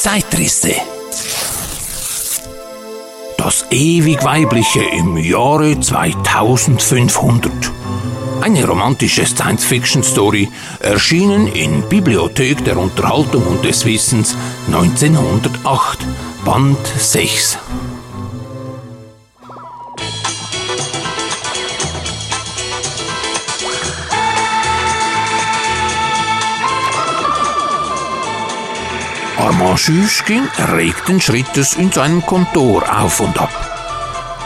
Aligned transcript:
Zeitrisse. 0.00 0.72
Das 3.36 3.66
ewig 3.70 4.24
Weibliche 4.24 4.80
im 4.80 5.18
Jahre 5.18 5.78
2500. 5.78 7.52
Eine 8.40 8.66
romantische 8.66 9.26
Science-Fiction-Story, 9.26 10.48
erschienen 10.78 11.48
in 11.48 11.82
Bibliothek 11.86 12.64
der 12.64 12.78
Unterhaltung 12.78 13.46
und 13.46 13.62
des 13.62 13.84
Wissens 13.84 14.34
1908, 14.68 15.98
Band 16.46 16.78
6. 16.96 17.58
Armand 29.60 30.24
ging 30.24 30.48
erregten 30.56 31.20
Schrittes 31.20 31.74
in 31.74 31.92
seinem 31.92 32.24
Kontor 32.24 32.82
auf 32.98 33.20
und 33.20 33.38
ab. 33.38 33.50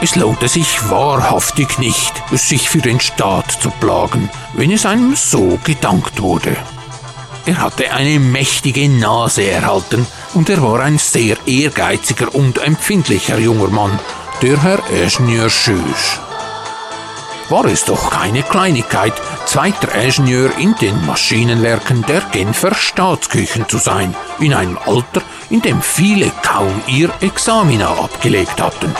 Es 0.01 0.17
lohnte 0.17 0.49
sich 0.49 0.89
wahrhaftig 0.89 1.79
nicht, 1.79 2.13
sich 2.33 2.69
für 2.69 2.81
den 2.81 2.99
Staat 2.99 3.49
zu 3.49 3.69
plagen, 3.69 4.29
wenn 4.55 4.71
es 4.71 4.85
einem 4.85 5.15
so 5.15 5.57
gedankt 5.63 6.21
wurde. 6.21 6.57
Er 7.45 7.61
hatte 7.61 7.93
eine 7.93 8.19
mächtige 8.19 8.89
Nase 8.89 9.49
erhalten 9.49 10.05
und 10.33 10.49
er 10.49 10.61
war 10.61 10.81
ein 10.81 10.97
sehr 10.97 11.37
ehrgeiziger 11.45 12.35
und 12.35 12.57
empfindlicher 12.57 13.39
junger 13.39 13.69
Mann, 13.69 13.97
der 14.41 14.61
Herr 14.61 14.79
Ingenieur 14.89 15.49
Schüsch 15.49 16.19
war 17.49 17.65
es 17.65 17.85
doch 17.85 18.09
keine 18.09 18.43
Kleinigkeit, 18.43 19.13
zweiter 19.45 19.93
Ingenieur 19.93 20.51
in 20.57 20.75
den 20.75 21.05
Maschinenwerken 21.05 22.03
der 22.07 22.21
Genfer 22.31 22.73
Staatsküchen 22.73 23.67
zu 23.69 23.77
sein, 23.77 24.15
in 24.39 24.53
einem 24.53 24.77
Alter, 24.77 25.21
in 25.49 25.61
dem 25.61 25.81
viele 25.81 26.31
kaum 26.41 26.81
ihr 26.87 27.09
Examina 27.21 27.89
abgelegt 27.89 28.61
hatten. 28.61 28.93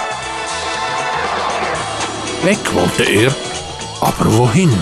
Weg 2.43 2.59
wollte 2.73 3.03
er, 3.03 3.33
aber 4.01 4.37
wohin? 4.37 4.73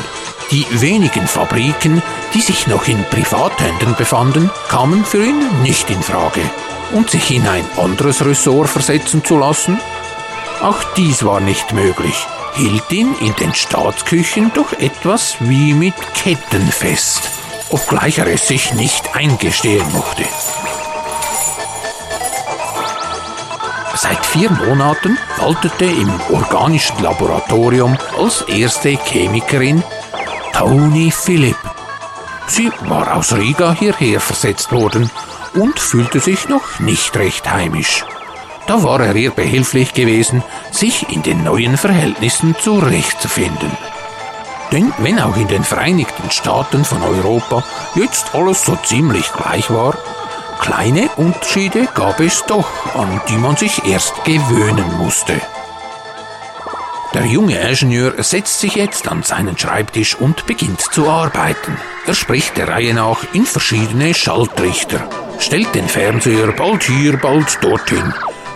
Die 0.51 0.65
wenigen 0.81 1.25
Fabriken, 1.25 2.03
die 2.33 2.41
sich 2.41 2.67
noch 2.67 2.87
in 2.87 3.03
Privathänden 3.05 3.95
befanden, 3.95 4.51
kamen 4.67 5.05
für 5.05 5.23
ihn 5.23 5.61
nicht 5.63 5.89
in 5.89 6.03
Frage. 6.03 6.41
Und 6.91 7.09
sich 7.09 7.31
in 7.31 7.47
ein 7.47 7.65
anderes 7.77 8.23
Ressort 8.23 8.69
versetzen 8.69 9.23
zu 9.23 9.37
lassen? 9.37 9.79
Auch 10.61 10.83
dies 10.95 11.25
war 11.25 11.39
nicht 11.39 11.73
möglich 11.73 12.27
hielt 12.55 12.91
ihn 12.91 13.15
in 13.19 13.33
den 13.35 13.53
Staatsküchen 13.53 14.51
doch 14.53 14.73
etwas 14.73 15.35
wie 15.39 15.73
mit 15.73 15.95
Ketten 16.13 16.71
fest, 16.71 17.29
obgleich 17.69 18.19
er 18.19 18.27
es 18.27 18.47
sich 18.47 18.73
nicht 18.73 19.15
eingestehen 19.15 19.91
mochte. 19.91 20.23
Seit 23.95 24.25
vier 24.25 24.51
Monaten 24.51 25.17
waltete 25.37 25.85
im 25.85 26.11
organischen 26.29 27.01
Laboratorium 27.01 27.97
als 28.17 28.41
erste 28.41 28.97
Chemikerin 28.97 29.83
Tony 30.51 31.11
Philipp. 31.11 31.57
Sie 32.47 32.71
war 32.81 33.15
aus 33.15 33.33
Riga 33.33 33.71
hierher 33.71 34.19
versetzt 34.19 34.71
worden 34.71 35.09
und 35.53 35.79
fühlte 35.79 36.19
sich 36.19 36.49
noch 36.49 36.79
nicht 36.79 37.15
recht 37.15 37.49
heimisch. 37.49 38.03
Da 38.67 38.81
war 38.83 39.01
er 39.01 39.15
ihr 39.15 39.31
behilflich 39.31 39.93
gewesen, 39.93 40.43
sich 40.71 41.09
in 41.09 41.21
den 41.21 41.43
neuen 41.43 41.77
Verhältnissen 41.77 42.55
zurechtzufinden. 42.59 43.71
Denn 44.71 44.93
wenn 44.99 45.19
auch 45.19 45.35
in 45.37 45.47
den 45.47 45.63
Vereinigten 45.63 46.31
Staaten 46.31 46.85
von 46.85 47.03
Europa 47.03 47.63
jetzt 47.95 48.33
alles 48.33 48.65
so 48.65 48.75
ziemlich 48.83 49.31
gleich 49.33 49.69
war, 49.69 49.95
kleine 50.59 51.09
Unterschiede 51.17 51.87
gab 51.93 52.19
es 52.19 52.43
doch, 52.45 52.67
an 52.95 53.21
die 53.29 53.37
man 53.37 53.57
sich 53.57 53.85
erst 53.85 54.23
gewöhnen 54.23 54.97
musste. 54.97 55.39
Der 57.13 57.25
junge 57.25 57.59
Ingenieur 57.59 58.23
setzt 58.23 58.59
sich 58.59 58.73
jetzt 58.73 59.07
an 59.07 59.21
seinen 59.21 59.55
Schreibtisch 59.55 60.15
und 60.15 60.47
beginnt 60.47 60.81
zu 60.81 61.07
arbeiten. 61.07 61.77
Er 62.07 62.15
spricht 62.15 62.57
der 62.57 62.69
Reihe 62.69 62.95
nach 62.95 63.19
in 63.33 63.45
verschiedene 63.45 64.15
Schaltrichter, 64.15 65.07
stellt 65.37 65.75
den 65.75 65.87
Fernseher 65.87 66.51
bald 66.53 66.81
hier, 66.83 67.17
bald 67.17 67.59
dorthin, 67.61 68.11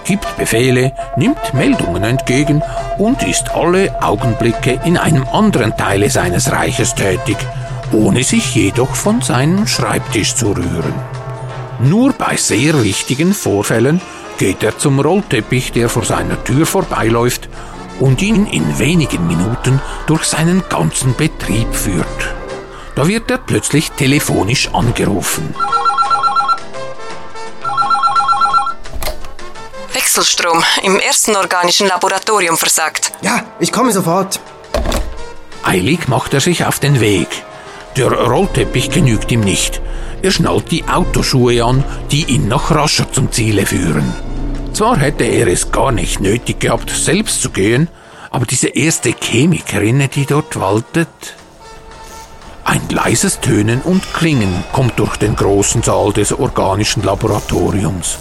gibt 0.07 0.37
Befehle, 0.37 0.93
nimmt 1.17 1.53
Meldungen 1.53 2.03
entgegen 2.03 2.63
und 2.97 3.21
ist 3.27 3.53
alle 3.53 4.01
Augenblicke 4.01 4.79
in 4.85 4.97
einem 4.97 5.27
anderen 5.27 5.75
Teile 5.75 6.09
seines 6.09 6.51
Reiches 6.51 6.95
tätig, 6.95 7.37
ohne 7.91 8.23
sich 8.23 8.55
jedoch 8.55 8.95
von 8.95 9.21
seinem 9.21 9.67
Schreibtisch 9.67 10.33
zu 10.33 10.53
rühren. 10.53 10.93
Nur 11.79 12.13
bei 12.13 12.37
sehr 12.37 12.83
wichtigen 12.83 13.33
Vorfällen 13.33 14.01
geht 14.37 14.63
er 14.63 14.77
zum 14.77 14.99
Rollteppich, 14.99 15.73
der 15.73 15.89
vor 15.89 16.05
seiner 16.05 16.43
Tür 16.43 16.65
vorbeiläuft 16.65 17.49
und 17.99 18.21
ihn 18.21 18.47
in 18.47 18.79
wenigen 18.79 19.27
Minuten 19.27 19.81
durch 20.07 20.23
seinen 20.23 20.63
ganzen 20.69 21.15
Betrieb 21.15 21.73
führt. 21.73 22.35
Da 22.95 23.07
wird 23.07 23.29
er 23.29 23.37
plötzlich 23.37 23.91
telefonisch 23.91 24.69
angerufen. 24.73 25.53
Wechselstrom 30.17 30.63
im 30.81 30.97
ersten 30.99 31.35
organischen 31.35 31.87
Laboratorium 31.87 32.57
versagt. 32.57 33.11
Ja, 33.21 33.45
ich 33.59 33.71
komme 33.71 33.91
sofort. 33.91 34.39
Eilig 35.61 36.07
macht 36.07 36.33
er 36.33 36.39
sich 36.39 36.65
auf 36.65 36.79
den 36.79 36.99
Weg. 36.99 37.27
Der 37.97 38.11
Rollteppich 38.11 38.89
genügt 38.89 39.31
ihm 39.31 39.41
nicht. 39.41 39.79
Er 40.23 40.31
schnallt 40.31 40.71
die 40.71 40.85
Autoschuhe 40.85 41.63
an, 41.63 41.83
die 42.09 42.23
ihn 42.23 42.47
noch 42.47 42.71
rascher 42.71 43.11
zum 43.11 43.31
Ziele 43.31 43.67
führen. 43.67 44.11
Zwar 44.73 44.97
hätte 44.97 45.23
er 45.23 45.45
es 45.45 45.71
gar 45.71 45.91
nicht 45.91 46.19
nötig 46.19 46.61
gehabt, 46.61 46.89
selbst 46.89 47.43
zu 47.43 47.51
gehen, 47.51 47.87
aber 48.31 48.47
diese 48.47 48.69
erste 48.69 49.13
Chemikerin, 49.13 50.09
die 50.15 50.25
dort 50.25 50.59
waltet. 50.59 51.35
Ein 52.63 52.81
leises 52.89 53.39
Tönen 53.39 53.81
und 53.81 54.15
Klingen 54.15 54.63
kommt 54.71 54.97
durch 54.97 55.17
den 55.17 55.35
großen 55.35 55.83
Saal 55.83 56.11
des 56.11 56.33
organischen 56.33 57.03
Laboratoriums. 57.03 58.17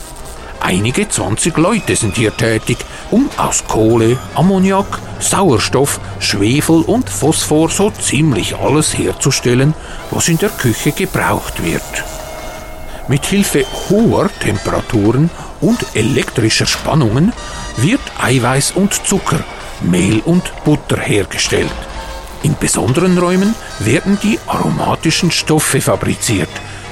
Einige 0.60 1.08
20 1.08 1.56
Leute 1.58 1.94
sind 1.96 2.16
hier 2.16 2.36
tätig, 2.36 2.78
um 3.10 3.28
aus 3.36 3.64
Kohle, 3.66 4.18
Ammoniak, 4.34 4.98
Sauerstoff, 5.20 6.00
Schwefel 6.18 6.82
und 6.82 7.08
Phosphor 7.08 7.70
so 7.70 7.90
ziemlich 7.90 8.56
alles 8.56 8.96
herzustellen, 8.96 9.74
was 10.10 10.28
in 10.28 10.38
der 10.38 10.50
Küche 10.50 10.92
gebraucht 10.92 11.64
wird. 11.64 11.82
Mit 13.08 13.24
Hilfe 13.26 13.64
hoher 13.88 14.28
Temperaturen 14.40 15.30
und 15.60 15.78
elektrischer 15.94 16.66
Spannungen 16.66 17.32
wird 17.76 18.00
Eiweiß 18.20 18.72
und 18.72 18.94
Zucker, 19.06 19.44
Mehl 19.82 20.20
und 20.24 20.52
Butter 20.64 20.98
hergestellt. 20.98 21.70
In 22.42 22.56
besonderen 22.58 23.16
Räumen 23.18 23.54
werden 23.80 24.18
die 24.22 24.38
aromatischen 24.46 25.30
Stoffe 25.30 25.80
fabriziert, 25.80 26.48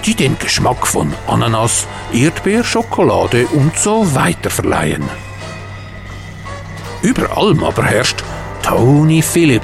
die 0.07 0.15
den 0.15 0.39
Geschmack 0.39 0.87
von 0.87 1.13
Ananas, 1.27 1.87
Erdbeer, 2.13 2.65
Schokolade 2.65 3.47
und 3.47 3.77
so 3.79 4.15
weiter 4.15 4.51
verleihen. 4.51 5.05
Über 7.03 7.37
allem 7.37 7.65
aber 7.65 7.85
herrscht 7.85 8.23
Tony 8.63 9.23
Philipp, 9.23 9.63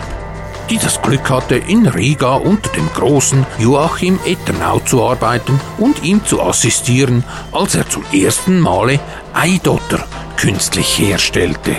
die 0.68 0.78
das 0.78 1.00
Glück 1.02 1.28
hatte, 1.30 1.56
in 1.56 1.86
Riga 1.86 2.34
unter 2.34 2.70
dem 2.70 2.88
großen 2.94 3.44
Joachim 3.58 4.18
Etternau 4.24 4.78
zu 4.80 5.02
arbeiten 5.02 5.60
und 5.78 6.02
ihm 6.04 6.24
zu 6.24 6.40
assistieren, 6.42 7.24
als 7.50 7.74
er 7.74 7.88
zum 7.88 8.04
ersten 8.12 8.60
Male 8.60 9.00
Eidotter 9.34 10.06
künstlich 10.36 10.98
herstellte. 10.98 11.74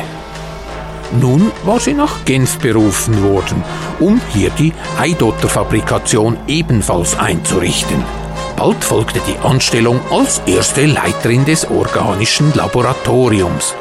Nun 1.19 1.51
war 1.63 1.79
sie 1.79 1.93
nach 1.93 2.25
Genf 2.25 2.57
berufen 2.59 3.21
worden, 3.23 3.63
um 3.99 4.21
hier 4.33 4.49
die 4.51 4.73
Eidotterfabrikation 4.99 6.37
ebenfalls 6.47 7.17
einzurichten. 7.17 8.20
Bald 8.55 8.83
folgte 8.83 9.21
die 9.27 9.37
Anstellung 9.45 9.99
als 10.11 10.41
erste 10.45 10.85
Leiterin 10.85 11.45
des 11.45 11.69
organischen 11.69 12.53
Laboratoriums. 12.53 13.73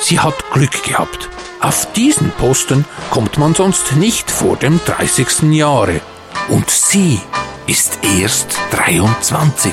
Sie 0.00 0.18
hat 0.18 0.34
Glück 0.52 0.82
gehabt. 0.82 1.28
Auf 1.60 1.92
diesen 1.92 2.30
Posten 2.32 2.84
kommt 3.10 3.38
man 3.38 3.54
sonst 3.54 3.96
nicht 3.96 4.30
vor 4.30 4.56
dem 4.56 4.80
30. 4.84 5.52
Jahre. 5.52 6.00
Und 6.48 6.70
sie 6.70 7.20
ist 7.66 7.98
erst 8.18 8.58
23. 8.72 9.72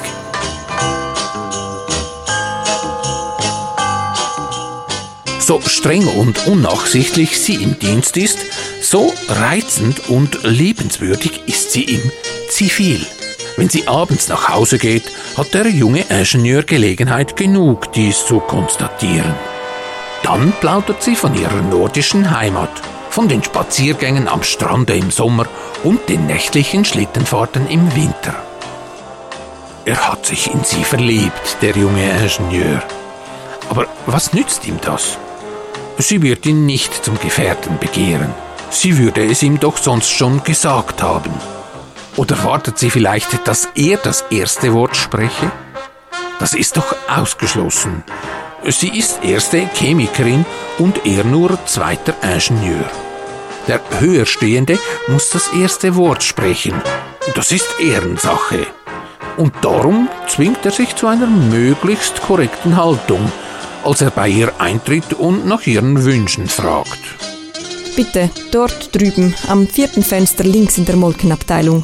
So 5.40 5.62
streng 5.62 6.06
und 6.08 6.46
unnachsichtlich 6.46 7.40
sie 7.40 7.56
im 7.56 7.80
Dienst 7.80 8.18
ist, 8.18 8.38
so 8.82 9.14
reizend 9.30 10.10
und 10.10 10.44
liebenswürdig 10.44 11.44
ist 11.48 11.72
sie 11.72 11.84
im 11.84 12.12
Zivil. 12.50 13.06
Wenn 13.58 13.70
sie 13.70 13.88
abends 13.88 14.28
nach 14.28 14.50
Hause 14.50 14.78
geht, 14.78 15.06
hat 15.36 15.56
der 15.56 15.68
junge 15.68 16.06
Ingenieur 16.10 16.62
Gelegenheit 16.62 17.36
genug, 17.36 17.92
dies 17.92 18.24
zu 18.24 18.40
konstatieren. 18.40 19.34
Dann 20.22 20.54
plaudert 20.62 21.02
sie 21.02 21.16
von 21.16 21.34
ihrer 21.34 21.64
nordischen 21.64 22.30
Heimat, 22.38 22.70
von 23.10 23.28
den 23.28 23.44
Spaziergängen 23.44 24.28
am 24.28 24.44
Strande 24.44 24.96
im 24.96 25.10
Sommer 25.10 25.48
und 25.84 26.08
den 26.08 26.28
nächtlichen 26.28 26.86
Schlittenfahrten 26.86 27.68
im 27.68 27.96
Winter. 27.96 28.36
Er 29.86 30.08
hat 30.08 30.28
sich 30.28 30.54
in 30.54 30.64
sie 30.64 30.84
verliebt, 30.84 31.58
der 31.64 31.72
junge 31.72 32.12
Ingenieur. 32.12 32.84
Aber 33.70 33.88
was 34.06 34.34
nützt 34.34 34.68
ihm 34.68 34.80
das? 34.82 35.18
Sie 35.98 36.22
wird 36.22 36.46
ihn 36.46 36.68
nicht 36.68 37.04
zum 37.04 37.20
Gefährten 37.20 37.80
begehren. 37.80 38.34
Sie 38.70 39.00
würde 39.00 39.26
es 39.26 39.42
ihm 39.42 39.60
doch 39.60 39.78
sonst 39.78 40.12
schon 40.12 40.44
gesagt 40.44 41.02
haben. 41.02 41.32
Oder 42.18 42.44
wartet 42.44 42.78
sie 42.80 42.90
vielleicht, 42.90 43.48
dass 43.48 43.70
er 43.76 43.98
das 43.98 44.26
erste 44.30 44.74
Wort 44.74 44.98
spreche? 44.98 45.52
Das 46.40 46.54
ist 46.54 46.76
doch 46.76 46.96
ausgeschlossen. 47.08 48.04
Sie 48.66 48.90
ist 48.90 49.24
erste 49.24 49.70
Chemikerin 49.76 50.46
und 50.80 51.06
er 51.06 51.24
nur 51.24 51.58
zweiter 51.66 52.16
Ingenieur. 52.22 52.90
Der 53.68 53.80
Höherstehende 54.00 54.80
muss 55.08 55.30
das 55.30 55.50
erste 55.54 55.96
Wort 55.96 56.24
sprechen. 56.24 56.82
Das 57.36 57.52
ist 57.52 57.68
Ehrensache. 57.80 58.66
Und 59.38 59.54
darum 59.62 60.10
zwingt 60.28 60.66
er 60.66 60.72
sich 60.72 60.96
zu 60.96 61.08
einer 61.08 61.28
möglichst 61.28 62.22
korrekten 62.22 62.78
Haltung, 62.78 63.32
als 63.84 64.02
er 64.02 64.10
bei 64.10 64.28
ihr 64.28 64.60
eintritt 64.60 65.14
und 65.14 65.46
nach 65.46 65.68
ihren 65.68 66.04
Wünschen 66.04 66.48
fragt. 66.48 67.00
Bitte, 67.96 68.30
dort 68.52 68.96
drüben, 68.96 69.36
am 69.48 69.68
vierten 69.68 70.04
Fenster 70.04 70.44
links 70.44 70.78
in 70.78 70.86
der 70.86 70.96
Molkenabteilung. 70.96 71.84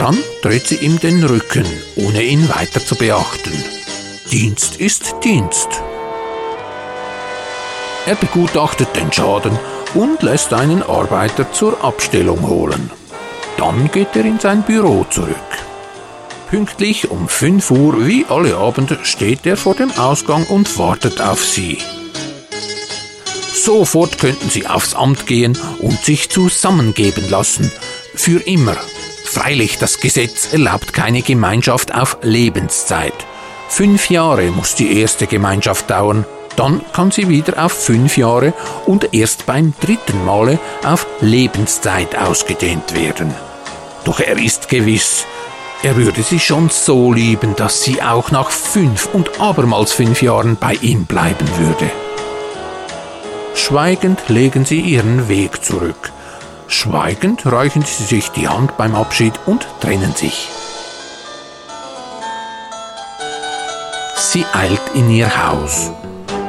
Dann 0.00 0.16
dreht 0.40 0.66
sie 0.66 0.76
ihm 0.76 0.98
den 0.98 1.22
Rücken, 1.22 1.66
ohne 1.94 2.22
ihn 2.22 2.48
weiter 2.48 2.82
zu 2.82 2.94
beachten. 2.94 3.52
Dienst 4.32 4.76
ist 4.76 5.14
Dienst. 5.22 5.68
Er 8.06 8.14
begutachtet 8.14 8.96
den 8.96 9.12
Schaden 9.12 9.58
und 9.92 10.22
lässt 10.22 10.54
einen 10.54 10.82
Arbeiter 10.82 11.52
zur 11.52 11.84
Abstellung 11.84 12.48
holen. 12.48 12.90
Dann 13.58 13.90
geht 13.90 14.16
er 14.16 14.24
in 14.24 14.40
sein 14.40 14.62
Büro 14.62 15.04
zurück. 15.10 15.36
Pünktlich 16.48 17.10
um 17.10 17.28
5 17.28 17.70
Uhr 17.70 18.06
wie 18.06 18.24
alle 18.26 18.56
Abend 18.56 18.96
steht 19.02 19.44
er 19.44 19.58
vor 19.58 19.74
dem 19.74 19.90
Ausgang 19.98 20.46
und 20.46 20.78
wartet 20.78 21.20
auf 21.20 21.44
sie. 21.44 21.76
Sofort 23.52 24.16
könnten 24.16 24.48
sie 24.48 24.66
aufs 24.66 24.94
Amt 24.94 25.26
gehen 25.26 25.58
und 25.80 26.02
sich 26.02 26.30
zusammengeben 26.30 27.28
lassen. 27.28 27.70
Für 28.14 28.40
immer. 28.46 28.78
Freilich, 29.32 29.78
das 29.78 30.00
Gesetz 30.00 30.52
erlaubt 30.52 30.92
keine 30.92 31.22
Gemeinschaft 31.22 31.94
auf 31.94 32.18
Lebenszeit. 32.22 33.14
Fünf 33.68 34.10
Jahre 34.10 34.50
muss 34.50 34.74
die 34.74 34.98
erste 34.98 35.28
Gemeinschaft 35.28 35.88
dauern, 35.88 36.26
dann 36.56 36.80
kann 36.92 37.12
sie 37.12 37.28
wieder 37.28 37.64
auf 37.64 37.70
fünf 37.70 38.16
Jahre 38.16 38.52
und 38.86 39.14
erst 39.14 39.46
beim 39.46 39.72
dritten 39.80 40.24
Male 40.24 40.58
auf 40.82 41.06
Lebenszeit 41.20 42.18
ausgedehnt 42.18 42.92
werden. 42.96 43.32
Doch 44.02 44.18
er 44.18 44.36
ist 44.36 44.68
gewiss, 44.68 45.26
er 45.84 45.94
würde 45.94 46.24
sie 46.24 46.40
schon 46.40 46.68
so 46.68 47.12
lieben, 47.12 47.54
dass 47.54 47.84
sie 47.84 48.02
auch 48.02 48.32
nach 48.32 48.50
fünf 48.50 49.10
und 49.12 49.40
abermals 49.40 49.92
fünf 49.92 50.22
Jahren 50.22 50.56
bei 50.56 50.74
ihm 50.74 51.04
bleiben 51.04 51.46
würde. 51.56 51.88
Schweigend 53.54 54.28
legen 54.28 54.64
sie 54.64 54.80
ihren 54.80 55.28
Weg 55.28 55.64
zurück. 55.64 56.10
Schweigend 56.72 57.44
reichen 57.46 57.82
sie 57.82 58.04
sich 58.04 58.30
die 58.30 58.46
Hand 58.46 58.76
beim 58.76 58.94
Abschied 58.94 59.34
und 59.44 59.66
trennen 59.80 60.14
sich. 60.14 60.48
Sie 64.16 64.46
eilt 64.52 64.80
in 64.94 65.10
ihr 65.10 65.48
Haus. 65.48 65.90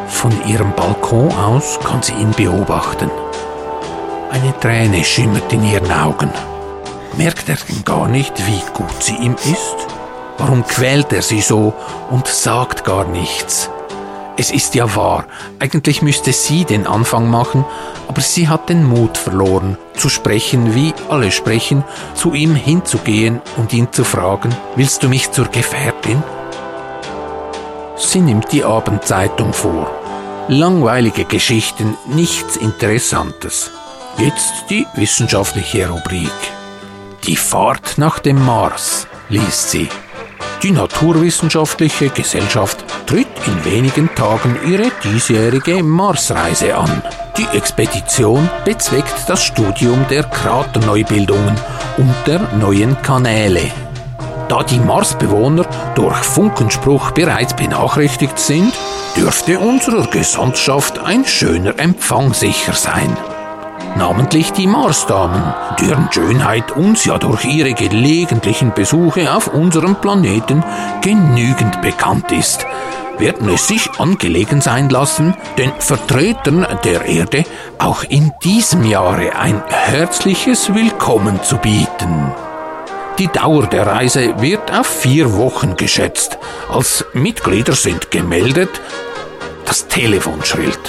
Von 0.07 0.31
ihrem 0.47 0.73
Balkon 0.73 1.31
aus 1.33 1.79
kann 1.83 2.03
sie 2.03 2.13
ihn 2.13 2.31
beobachten. 2.33 3.09
Eine 4.29 4.57
Träne 4.59 5.03
schimmert 5.03 5.51
in 5.51 5.63
ihren 5.63 5.91
Augen. 5.91 6.29
Merkt 7.17 7.49
er 7.49 7.57
denn 7.57 7.83
gar 7.83 8.07
nicht, 8.07 8.45
wie 8.45 8.61
gut 8.75 9.01
sie 9.01 9.15
ihm 9.15 9.35
ist? 9.35 9.87
Warum 10.37 10.63
quält 10.67 11.11
er 11.13 11.23
sie 11.23 11.41
so 11.41 11.73
und 12.11 12.27
sagt 12.27 12.83
gar 12.85 13.05
nichts? 13.05 13.71
Es 14.41 14.49
ist 14.49 14.73
ja 14.73 14.95
wahr, 14.95 15.25
eigentlich 15.59 16.01
müsste 16.01 16.33
sie 16.33 16.65
den 16.65 16.87
Anfang 16.87 17.29
machen, 17.29 17.63
aber 18.07 18.21
sie 18.21 18.49
hat 18.49 18.69
den 18.69 18.83
Mut 18.83 19.15
verloren, 19.15 19.77
zu 19.95 20.09
sprechen, 20.09 20.73
wie 20.73 20.95
alle 21.09 21.31
sprechen, 21.31 21.83
zu 22.15 22.33
ihm 22.33 22.55
hinzugehen 22.55 23.39
und 23.57 23.71
ihn 23.71 23.89
zu 23.91 24.03
fragen, 24.03 24.49
willst 24.75 25.03
du 25.03 25.09
mich 25.09 25.31
zur 25.31 25.45
Gefährtin? 25.45 26.23
Sie 27.95 28.19
nimmt 28.19 28.51
die 28.51 28.63
Abendzeitung 28.63 29.53
vor. 29.53 29.91
Langweilige 30.47 31.25
Geschichten, 31.25 31.95
nichts 32.07 32.55
Interessantes. 32.55 33.69
Jetzt 34.17 34.71
die 34.71 34.87
wissenschaftliche 34.95 35.87
Rubrik. 35.87 36.31
Die 37.27 37.35
Fahrt 37.35 37.99
nach 37.99 38.17
dem 38.17 38.43
Mars, 38.43 39.05
liest 39.29 39.69
sie. 39.69 39.87
Die 40.63 40.69
Naturwissenschaftliche 40.69 42.09
Gesellschaft 42.09 42.85
tritt 43.07 43.27
in 43.47 43.65
wenigen 43.65 44.13
Tagen 44.13 44.59
ihre 44.69 44.91
diesjährige 45.03 45.81
Marsreise 45.81 46.77
an. 46.77 47.01
Die 47.35 47.57
Expedition 47.57 48.47
bezweckt 48.63 49.27
das 49.27 49.43
Studium 49.43 50.05
der 50.11 50.23
Kraterneubildungen 50.23 51.55
und 51.97 52.13
der 52.27 52.41
neuen 52.59 53.01
Kanäle. 53.01 53.71
Da 54.49 54.61
die 54.61 54.77
Marsbewohner 54.77 55.65
durch 55.95 56.17
Funkenspruch 56.17 57.09
bereits 57.09 57.55
benachrichtigt 57.55 58.37
sind, 58.37 58.71
dürfte 59.17 59.57
unserer 59.59 60.05
Gesandtschaft 60.11 60.99
ein 60.99 61.25
schöner 61.25 61.79
Empfang 61.79 62.35
sicher 62.35 62.73
sein. 62.73 63.17
Namentlich 63.97 64.51
die 64.53 64.67
Marsdamen, 64.67 65.53
deren 65.79 66.11
Schönheit 66.11 66.71
uns 66.71 67.05
ja 67.05 67.17
durch 67.17 67.45
ihre 67.45 67.73
gelegentlichen 67.73 68.73
Besuche 68.73 69.33
auf 69.33 69.47
unserem 69.47 69.95
Planeten 69.95 70.63
genügend 71.01 71.81
bekannt 71.81 72.31
ist, 72.31 72.65
werden 73.19 73.49
es 73.49 73.67
sich 73.67 73.99
angelegen 73.99 74.61
sein 74.61 74.89
lassen, 74.89 75.35
den 75.57 75.71
Vertretern 75.77 76.65
der 76.83 77.05
Erde 77.05 77.43
auch 77.77 78.03
in 78.03 78.31
diesem 78.43 78.83
Jahre 78.83 79.35
ein 79.35 79.61
herzliches 79.67 80.73
Willkommen 80.73 81.43
zu 81.43 81.57
bieten. 81.57 82.31
Die 83.19 83.27
Dauer 83.27 83.67
der 83.67 83.85
Reise 83.85 84.41
wird 84.41 84.71
auf 84.71 84.87
vier 84.87 85.37
Wochen 85.37 85.75
geschätzt. 85.75 86.39
Als 86.71 87.05
Mitglieder 87.13 87.73
sind 87.73 88.09
gemeldet. 88.09 88.69
Das 89.65 89.87
Telefon 89.87 90.43
schrillt. 90.43 90.79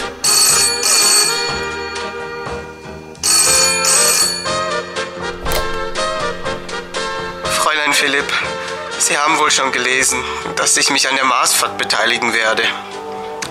Sie 9.13 9.19
haben 9.19 9.39
wohl 9.39 9.51
schon 9.51 9.71
gelesen, 9.73 10.25
dass 10.57 10.75
ich 10.79 10.89
mich 10.89 11.07
an 11.07 11.17
der 11.17 11.27
Marsfahrt 11.27 11.77
beteiligen 11.77 12.33
werde. 12.33 12.63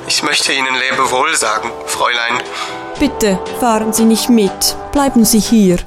Ich 0.07 0.23
möchte 0.23 0.53
Ihnen 0.53 0.73
Lebewohl 0.73 1.35
sagen, 1.35 1.71
Fräulein. 1.85 2.41
Bitte 2.97 3.39
fahren 3.59 3.93
Sie 3.93 4.05
nicht 4.05 4.27
mit. 4.27 4.75
Bleiben 4.91 5.23
Sie 5.23 5.39
hier. 5.39 5.77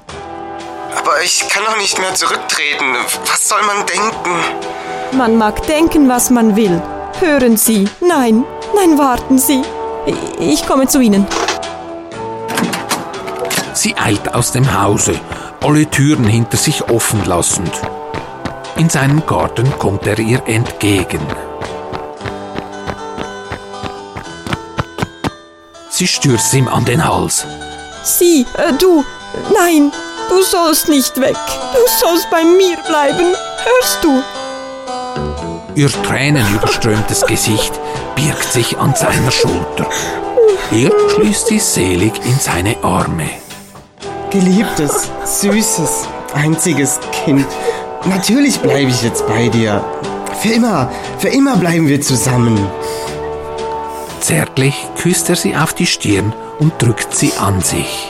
Aber 0.97 1.21
ich 1.25 1.49
kann 1.49 1.65
doch 1.65 1.77
nicht 1.77 1.99
mehr 1.99 2.15
zurücktreten. 2.15 2.95
Was 3.27 3.49
soll 3.49 3.63
man 3.63 3.85
denken? 3.85 4.37
Man 5.11 5.37
mag 5.39 5.67
denken, 5.67 6.09
was 6.09 6.31
man 6.31 6.55
will. 6.55 6.81
Hören 7.19 7.57
Sie. 7.57 7.89
Nein, 8.01 8.45
nein, 8.77 8.97
warten 8.97 9.39
Sie. 9.41 9.63
Ich 10.39 10.69
komme 10.69 10.87
zu 10.87 11.01
Ihnen. 11.01 11.27
Sie 13.73 13.97
eilt 13.97 14.33
aus 14.35 14.53
dem 14.53 14.81
Hause, 14.81 15.19
alle 15.61 15.91
Türen 15.91 16.29
hinter 16.29 16.59
sich 16.59 16.89
offen 16.89 17.25
lassend. 17.25 17.73
In 18.77 18.91
seinem 18.91 19.25
Garten 19.25 19.73
kommt 19.79 20.05
er 20.07 20.19
ihr 20.19 20.43
entgegen. 20.47 21.21
Sie 25.89 26.09
stürzt 26.09 26.53
ihm 26.55 26.67
an 26.67 26.85
den 26.85 27.07
Hals. 27.07 27.47
Sie, 28.03 28.45
äh, 28.59 28.73
du, 28.73 29.05
nein, 29.53 29.93
du 30.29 30.43
sollst 30.43 30.89
nicht 30.89 31.21
weg. 31.21 31.37
Du 31.73 32.05
sollst 32.05 32.29
bei 32.31 32.43
mir 32.43 32.77
bleiben. 32.89 33.35
Hörst 33.65 34.03
du? 34.03 34.23
Ihr 35.77 35.91
tränenüberströmtes 36.03 37.27
Gesicht 37.27 37.73
birgt 38.17 38.53
sich 38.53 38.77
an 38.77 38.93
seiner 38.97 39.31
Schulter. 39.31 39.87
Er 40.73 40.91
schließt 41.11 41.47
sie 41.47 41.61
selig 41.61 42.13
in 42.25 42.39
seine 42.41 42.77
Arme. 42.83 43.31
Geliebtes, 44.31 45.09
süßes, 45.25 46.09
einziges 46.35 46.99
Kind. 47.13 47.47
Natürlich 48.07 48.61
bleibe 48.61 48.91
ich 48.91 49.03
jetzt 49.03 49.27
bei 49.27 49.49
dir. 49.49 49.83
Für 50.41 50.51
immer, 50.51 50.91
für 51.19 51.29
immer 51.29 51.57
bleiben 51.57 51.89
wir 51.89 52.01
zusammen. 52.03 52.59
Zärtlich 54.21 54.75
küsst 54.99 55.31
er 55.31 55.37
sie 55.37 55.57
auf 55.57 55.73
die 55.73 55.87
Stirn 55.87 56.35
und 56.59 56.73
drückt 56.81 57.15
sie 57.15 57.33
an 57.39 57.63
sich. 57.63 58.09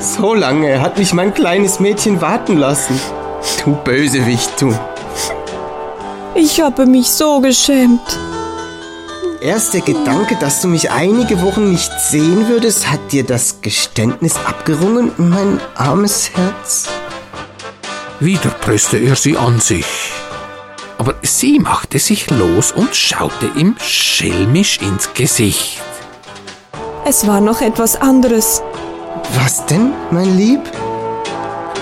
So 0.00 0.34
lange 0.34 0.80
hat 0.80 0.98
mich 0.98 1.12
mein 1.12 1.34
kleines 1.34 1.80
Mädchen 1.80 2.20
warten 2.20 2.56
lassen. 2.56 2.98
Du 3.64 3.74
Bösewicht, 3.74 4.60
du. 4.60 4.74
Ich 6.34 6.60
habe 6.60 6.86
mich 6.86 7.10
so 7.10 7.40
geschämt. 7.40 8.18
Erst 9.42 9.74
der 9.74 9.82
Gedanke, 9.82 10.36
dass 10.36 10.62
du 10.62 10.68
mich 10.68 10.90
einige 10.90 11.42
Wochen 11.42 11.70
nicht 11.70 11.92
sehen 12.00 12.48
würdest, 12.48 12.90
hat 12.90 13.12
dir 13.12 13.24
das 13.24 13.60
Geständnis 13.60 14.36
abgerungen, 14.36 15.12
mein 15.18 15.60
armes 15.74 16.30
Herz? 16.34 16.93
Wieder 18.24 18.48
presste 18.48 18.96
er 18.96 19.16
sie 19.16 19.36
an 19.36 19.60
sich. 19.60 19.84
Aber 20.96 21.14
sie 21.20 21.58
machte 21.58 21.98
sich 21.98 22.30
los 22.30 22.72
und 22.72 22.96
schaute 22.96 23.50
ihm 23.54 23.76
schelmisch 23.78 24.78
ins 24.78 25.12
Gesicht. 25.12 25.82
Es 27.04 27.26
war 27.26 27.42
noch 27.42 27.60
etwas 27.60 27.96
anderes. 27.96 28.62
Was 29.34 29.66
denn, 29.66 29.92
mein 30.10 30.38
Lieb? 30.38 30.62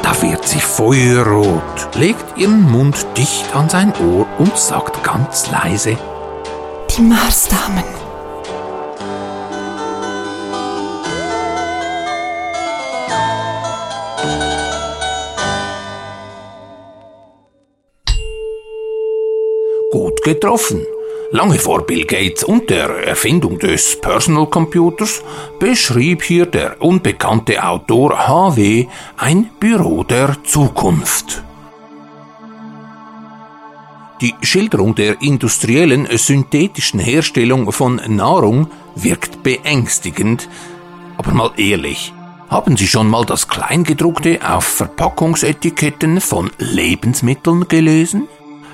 Da 0.02 0.20
wird 0.20 0.44
sie 0.48 0.58
feuerrot, 0.58 1.90
legt 1.94 2.36
ihren 2.36 2.68
Mund 2.68 3.06
dicht 3.16 3.54
an 3.54 3.68
sein 3.68 3.92
Ohr 4.04 4.26
und 4.40 4.58
sagt 4.58 5.04
ganz 5.04 5.48
leise, 5.48 5.96
Die 6.90 7.02
Marsdamen. 7.02 8.01
Getroffen. 20.22 20.84
Lange 21.30 21.58
vor 21.58 21.86
Bill 21.86 22.04
Gates 22.04 22.44
und 22.44 22.68
der 22.68 22.88
Erfindung 23.06 23.58
des 23.58 23.98
Personal 24.00 24.46
Computers 24.46 25.22
beschrieb 25.58 26.22
hier 26.22 26.44
der 26.44 26.82
unbekannte 26.82 27.64
Autor 27.64 28.28
HW 28.28 28.86
ein 29.16 29.48
Büro 29.58 30.04
der 30.04 30.36
Zukunft. 30.44 31.42
Die 34.20 34.34
Schilderung 34.42 34.94
der 34.94 35.20
industriellen 35.22 36.06
synthetischen 36.16 37.00
Herstellung 37.00 37.72
von 37.72 38.00
Nahrung 38.06 38.68
wirkt 38.94 39.42
beängstigend, 39.42 40.48
aber 41.16 41.32
mal 41.32 41.50
ehrlich, 41.56 42.12
haben 42.48 42.76
Sie 42.76 42.86
schon 42.86 43.08
mal 43.08 43.24
das 43.24 43.48
Kleingedruckte 43.48 44.40
auf 44.46 44.64
Verpackungsetiketten 44.64 46.20
von 46.20 46.50
Lebensmitteln 46.58 47.66
gelesen? 47.68 48.28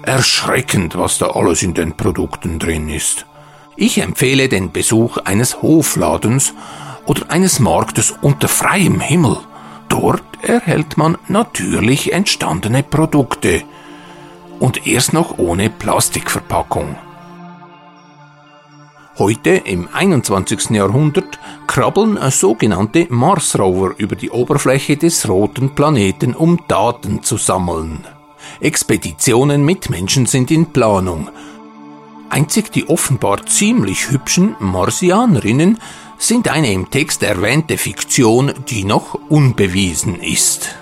Erschreckend, 0.09 0.97
was 0.97 1.19
da 1.19 1.33
alles 1.33 1.63
in 1.63 1.75
den 1.75 1.95
Produkten 1.95 2.59
drin 2.59 2.89
ist. 2.89 3.27
Ich 3.77 3.99
empfehle 3.99 4.49
den 4.49 4.73
Besuch 4.73 5.19
eines 5.19 5.61
Hofladens 5.61 6.55
oder 7.05 7.31
eines 7.31 7.59
Marktes 7.61 8.15
unter 8.23 8.49
freiem 8.49 9.01
Himmel. 9.01 9.37
Dort 9.91 10.25
erhält 10.41 10.97
man 10.97 11.19
natürlich 11.29 12.15
entstandene 12.15 12.83
Produkte 12.83 13.65
und 14.59 14.87
erst 14.87 15.13
noch 15.13 15.37
ohne 15.37 15.69
Plastikverpackung. 15.69 16.97
Heute 19.19 19.51
im 19.51 19.91
21. 19.93 20.71
Jahrhundert 20.71 21.39
krabbeln 21.67 22.19
sogenannte 22.31 23.09
Mars-Rover 23.11 23.93
über 23.99 24.17
die 24.17 24.31
Oberfläche 24.31 24.97
des 24.97 25.29
roten 25.29 25.75
Planeten, 25.75 26.35
um 26.35 26.59
Daten 26.67 27.23
zu 27.23 27.37
sammeln. 27.37 28.07
Expeditionen 28.61 29.65
mit 29.65 29.89
Menschen 29.89 30.27
sind 30.27 30.51
in 30.51 30.73
Planung. 30.73 31.29
Einzig 32.29 32.73
die 32.73 32.89
offenbar 32.89 33.47
ziemlich 33.47 34.11
hübschen 34.11 34.57
Marsianerinnen 34.59 35.79
sind 36.19 36.49
eine 36.49 36.73
im 36.73 36.91
Text 36.91 37.23
erwähnte 37.23 37.79
Fiktion, 37.79 38.53
die 38.69 38.85
noch 38.85 39.15
unbewiesen 39.29 40.21
ist. 40.21 40.77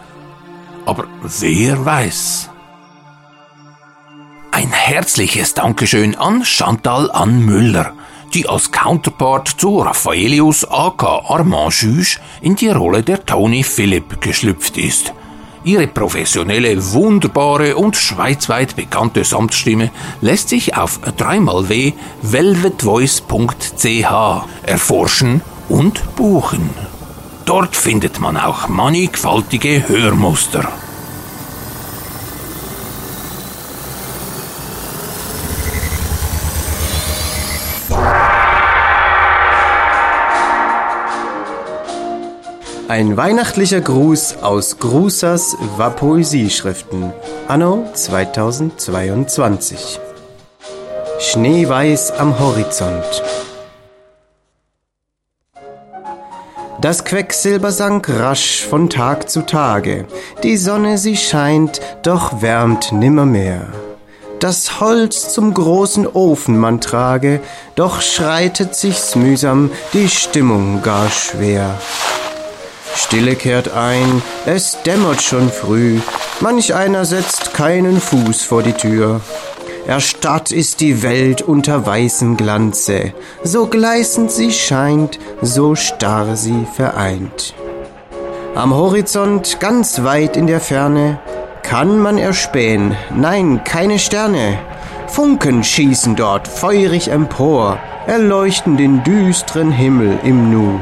Aber 0.87 1.06
wer 1.23 1.85
weiß? 1.85 2.50
Ein 4.50 4.73
herzliches 4.73 5.52
Dankeschön 5.52 6.14
an 6.14 6.45
Chantal 6.45 7.11
Ann 7.11 7.45
Müller, 7.45 7.92
die 8.33 8.49
als 8.49 8.73
Counterpart 8.73 9.49
zu 9.49 9.80
Raffaelius 9.80 10.64
aka 10.64 11.25
Armand 11.28 11.75
Juge 11.75 12.18
in 12.40 12.56
die 12.56 12.71
Rolle 12.71 13.02
der 13.02 13.25
Tony 13.26 13.62
Philipp 13.62 14.21
geschlüpft 14.23 14.78
ist. 14.78 15.12
Ihre 15.66 15.87
professionelle, 15.88 16.92
wunderbare 16.92 17.75
und 17.75 17.96
schweizweit 17.96 18.76
bekannte 18.76 19.25
Samtstimme 19.25 19.90
lässt 20.20 20.50
sich 20.50 20.76
auf 20.76 21.00
3xw 21.02 21.92
velvetvoice.ch 22.23 24.06
erforschen 24.62 25.40
und 25.68 26.14
buchen. 26.14 26.70
Dort 27.46 27.75
findet 27.75 28.20
man 28.20 28.37
auch 28.37 28.68
mannigfaltige 28.68 29.88
Hörmuster. 29.88 30.68
Ein 42.97 43.17
weihnachtlicher 43.19 43.83
Gruß 43.83 44.37
aus 44.41 44.79
Grusers 44.79 45.55
Poesieschriften, 45.97 47.12
Anno 47.47 47.85
2022. 47.93 50.00
Schneeweiß 51.19 52.12
am 52.12 52.38
Horizont. 52.38 53.23
Das 56.81 57.05
Quecksilber 57.05 57.71
sank 57.71 58.09
rasch 58.09 58.65
von 58.65 58.88
Tag 58.88 59.29
zu 59.29 59.43
Tage. 59.43 60.07
Die 60.43 60.57
Sonne 60.57 60.97
sie 60.97 61.19
scheint, 61.19 61.83
doch 62.03 62.41
wärmt 62.41 62.93
nimmermehr. 62.93 63.75
Das 64.41 64.81
Holz 64.81 65.35
zum 65.35 65.53
großen 65.53 66.07
Ofen 66.07 66.57
man 66.57 66.81
trage, 66.81 67.41
doch 67.75 68.00
schreitet 68.00 68.75
sich's 68.75 69.17
mühsam, 69.17 69.71
die 69.93 70.09
Stimmung 70.09 70.83
gar 70.83 71.11
schwer. 71.11 71.79
Stille 72.97 73.37
kehrt 73.37 73.73
ein, 73.73 74.23
es 74.47 74.79
dämmert 74.85 75.21
schon 75.21 75.50
früh, 75.50 76.00
manch 76.41 76.75
einer 76.75 77.05
setzt 77.05 77.53
keinen 77.53 78.00
Fuß 78.00 78.43
vor 78.43 78.62
die 78.62 78.73
Tür. 78.73 79.21
Erstarrt 79.87 80.50
ist 80.50 80.81
die 80.81 81.03
Welt 81.03 81.43
unter 81.43 81.87
weißem 81.87 82.37
Glanze, 82.37 83.12
so 83.45 83.67
gleißend 83.67 84.33
sie 84.33 84.50
scheint, 84.50 85.21
so 85.43 85.75
starr 85.75 86.37
sie 86.37 86.67
vereint. 86.75 87.55
Am 88.55 88.75
Horizont, 88.75 89.61
ganz 89.61 90.03
weit 90.03 90.37
in 90.37 90.47
der 90.47 90.61
Ferne, 90.61 91.19
kann 91.62 91.99
man 91.99 92.17
erspähen, 92.17 92.97
nein, 93.15 93.61
keine 93.65 93.99
Sterne. 93.99 94.59
Funken 95.07 95.62
schießen 95.62 96.17
dort 96.17 96.49
feurig 96.49 97.09
empor, 97.09 97.79
erleuchten 98.07 98.79
den 98.79 99.05
düsteren 99.05 99.71
Himmel 99.71 100.19
im 100.25 100.50
Nu 100.50 100.81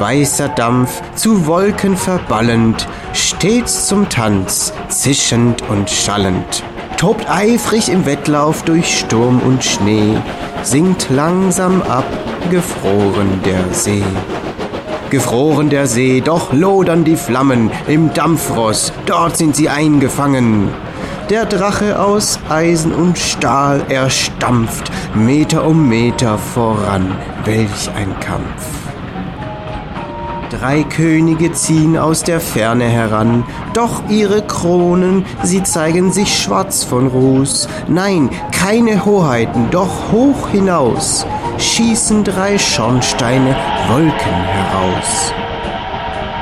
weißer 0.00 0.48
Dampf, 0.48 1.02
zu 1.14 1.46
Wolken 1.46 1.96
verballend, 1.96 2.88
stets 3.12 3.86
zum 3.86 4.08
Tanz, 4.08 4.72
zischend 4.88 5.62
und 5.68 5.90
schallend. 5.90 6.64
Tobt 6.96 7.30
eifrig 7.30 7.88
im 7.90 8.06
Wettlauf 8.06 8.62
durch 8.62 8.98
Sturm 8.98 9.40
und 9.40 9.62
Schnee, 9.62 10.16
sinkt 10.62 11.08
langsam 11.10 11.82
ab, 11.82 12.06
gefroren 12.50 13.40
der 13.44 13.72
See. 13.72 14.02
Gefroren 15.10 15.70
der 15.70 15.86
See, 15.86 16.20
doch 16.20 16.52
lodern 16.52 17.04
die 17.04 17.16
Flammen 17.16 17.70
im 17.86 18.12
Dampfross, 18.12 18.92
dort 19.06 19.36
sind 19.36 19.56
sie 19.56 19.68
eingefangen. 19.68 20.68
Der 21.28 21.44
Drache 21.44 22.00
aus 22.00 22.38
Eisen 22.48 22.92
und 22.92 23.18
Stahl 23.18 23.82
erstampft, 23.88 24.90
Meter 25.14 25.66
um 25.66 25.88
Meter 25.88 26.38
voran, 26.38 27.16
welch 27.44 27.90
ein 27.96 28.18
Kampf. 28.20 28.79
Drei 30.50 30.82
Könige 30.82 31.52
ziehen 31.52 31.96
aus 31.96 32.24
der 32.24 32.40
Ferne 32.40 32.84
heran, 32.84 33.44
doch 33.72 34.02
ihre 34.08 34.42
Kronen, 34.42 35.24
sie 35.44 35.62
zeigen 35.62 36.12
sich 36.12 36.36
schwarz 36.36 36.82
von 36.82 37.06
Ruß. 37.06 37.68
Nein, 37.86 38.30
keine 38.50 39.04
Hoheiten, 39.04 39.68
doch 39.70 40.10
hoch 40.10 40.48
hinaus 40.48 41.24
schießen 41.60 42.24
drei 42.24 42.58
Schornsteine 42.58 43.54
Wolken 43.88 44.42
heraus. 44.44 45.32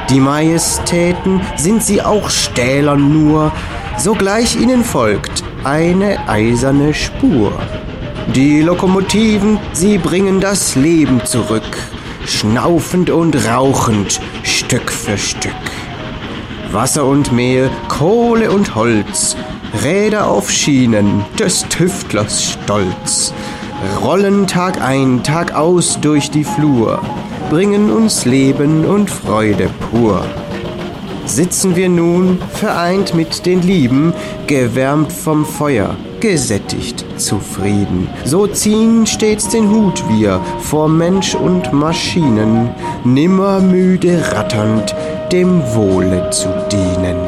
Die 0.09 0.21
Majestäten 0.21 1.43
sind 1.57 1.83
sie 1.83 2.01
auch 2.01 2.31
stählern 2.31 3.13
nur, 3.13 3.53
sogleich 3.99 4.57
ihnen 4.57 4.85
folgt 4.85 5.45
eine 5.65 6.29
eiserne 6.29 6.95
Spur. 6.95 7.53
Die 8.35 8.63
Lokomotiven, 8.63 9.59
sie 9.73 9.99
bringen 9.99 10.41
das 10.41 10.77
Leben 10.77 11.25
zurück, 11.27 11.77
schnaufend 12.29 13.11
und 13.11 13.35
rauchend, 13.49 14.21
Stück 14.43 14.91
für 14.91 15.19
Stück. 15.19 15.53
Wasser 16.71 17.05
und 17.05 17.33
Mehl, 17.33 17.71
Kohle 17.89 18.51
und 18.51 18.75
Holz, 18.75 19.37
Räder 19.83 20.27
auf 20.29 20.51
Schienen, 20.51 21.25
des 21.39 21.67
Tüftlers 21.69 22.53
Stolz, 22.53 23.33
rollen 24.03 24.47
Tag 24.47 24.81
ein, 24.81 25.23
Tag 25.23 25.55
aus 25.55 25.99
durch 26.01 26.31
die 26.31 26.45
Flur, 26.45 27.01
bringen 27.51 27.91
uns 27.91 28.25
Leben 28.25 28.85
und 28.85 29.11
Freude 29.11 29.71
pur. 29.91 30.25
Sitzen 31.29 31.77
wir 31.77 31.91
nun, 31.91 32.39
vereint 32.55 33.15
mit 33.15 33.45
den 33.45 33.61
Lieben, 33.61 34.15
gewärmt 34.47 35.13
vom 35.13 35.45
Feuer, 35.45 35.95
gesättigt, 36.21 37.05
zufrieden. 37.19 38.09
So 38.25 38.47
ziehen 38.47 39.07
stets 39.07 39.47
den 39.51 39.71
Hut 39.71 40.03
wir 40.09 40.41
vor 40.61 40.89
Mensch 40.89 41.35
und 41.35 41.71
Maschinen, 41.73 42.71
nimmer 43.05 43.61
müde 43.61 44.23
ratternd, 44.33 44.97
dem 45.31 45.63
Wohle 45.75 46.31
zu 46.31 46.49
dienen. 46.73 47.28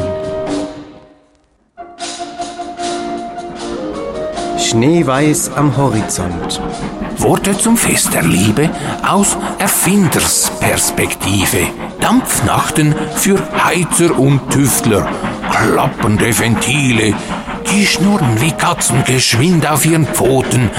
Schneeweiß 4.70 5.52
am 5.56 5.76
Horizont. 5.76 6.62
Worte 7.16 7.58
zum 7.58 7.76
Fest 7.76 8.14
der 8.14 8.22
Liebe 8.22 8.70
aus 9.06 9.36
Erfindersperspektive. 9.58 11.66
Dampfnachten 12.00 12.94
für 13.16 13.38
Heizer 13.64 14.16
und 14.16 14.48
Tüftler. 14.50 15.08
Klappernde 15.50 16.38
Ventile. 16.38 17.14
Die 17.72 17.84
schnurren 17.84 18.40
wie 18.40 18.52
Katzen 18.52 19.02
geschwind 19.04 19.68
auf 19.68 19.84
ihren 19.84 20.06
Pfoten. 20.06 20.70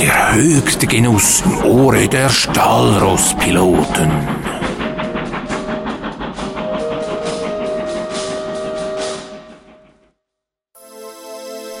Der 0.00 0.34
höchste 0.34 0.88
Genuss 0.88 1.44
im 1.44 1.64
Ohre 1.64 2.08
der 2.08 2.28
Stahlrosspiloten. 2.28 4.10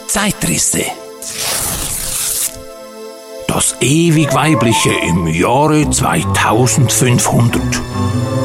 Zeitrisse. 0.06 1.03
Das 3.64 3.80
ewig 3.80 4.34
Weibliche 4.34 4.92
im 5.08 5.26
Jahre 5.26 5.88
2500. 5.88 7.62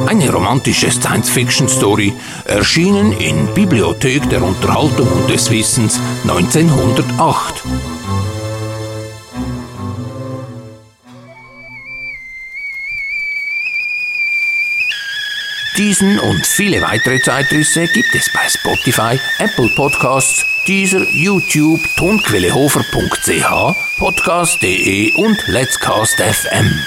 Eine 0.07 0.31
romantische 0.31 0.89
Science-Fiction-Story, 0.89 2.13
erschienen 2.45 3.11
in 3.11 3.53
Bibliothek 3.53 4.29
der 4.29 4.41
Unterhaltung 4.41 5.09
und 5.09 5.29
des 5.29 5.51
Wissens 5.51 5.99
1908. 6.23 7.63
Diesen 15.77 16.17
und 16.17 16.45
viele 16.45 16.81
weitere 16.81 17.21
Zeitrisse 17.21 17.87
gibt 17.87 18.15
es 18.15 18.31
bei 18.31 18.47
Spotify, 18.47 19.19
Apple 19.39 19.69
Podcasts, 19.75 20.45
Deezer, 20.67 21.05
YouTube, 21.11 21.79
tonquellehofer.ch, 21.97 23.75
podcast.de 23.97 25.13
und 25.13 25.37
Let'scast 25.47 26.21
FM. 26.21 26.79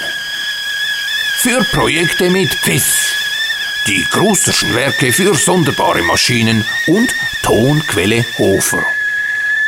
Für 1.39 1.61
Projekte 1.73 2.29
mit 2.29 2.53
Pfiff. 2.53 3.13
Die 3.87 4.05
großerschen 4.11 4.73
Werke 4.75 5.11
für 5.11 5.35
sonderbare 5.35 6.03
Maschinen 6.03 6.63
und 6.87 7.13
Tonquelle 7.41 8.23
Hofer. 8.37 8.83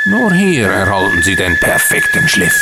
Nur 0.05 0.33
hier 0.33 0.67
erhalten 0.67 1.21
Sie 1.23 1.35
den 1.35 1.57
perfekten 1.59 2.29
Schliff. 2.29 2.55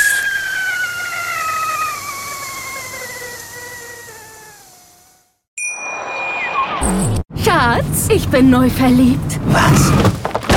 Schatz, 7.44 8.08
ich 8.08 8.26
bin 8.28 8.50
neu 8.50 8.68
verliebt. 8.68 9.38
Was? 9.46 9.92